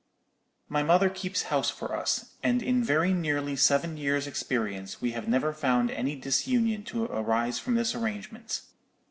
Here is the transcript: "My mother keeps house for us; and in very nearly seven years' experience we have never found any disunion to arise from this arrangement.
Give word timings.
"My 0.67 0.81
mother 0.81 1.11
keeps 1.11 1.43
house 1.43 1.69
for 1.69 1.95
us; 1.95 2.31
and 2.41 2.63
in 2.63 2.83
very 2.83 3.13
nearly 3.13 3.55
seven 3.55 3.97
years' 3.97 4.25
experience 4.25 4.99
we 4.99 5.11
have 5.11 5.27
never 5.27 5.53
found 5.53 5.91
any 5.91 6.15
disunion 6.15 6.81
to 6.85 7.03
arise 7.05 7.59
from 7.59 7.75
this 7.75 7.93
arrangement. 7.93 8.61